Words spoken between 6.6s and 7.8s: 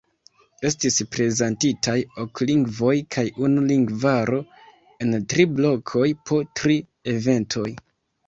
tri eventoj.